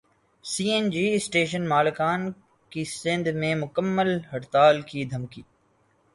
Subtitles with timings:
[0.45, 2.21] سی N G station مالکان
[2.71, 5.41] کی سندھ میں مکمل ہڑتال کی دھمکی